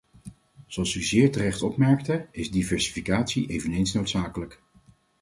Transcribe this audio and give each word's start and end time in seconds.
Zoals 0.67 0.95
u 0.95 1.03
zeer 1.03 1.31
terecht 1.31 1.61
opmerkte, 1.61 2.27
is 2.31 2.51
diversificatie 2.51 3.49
eveneens 3.49 3.93
noodzakelijk. 3.93 4.61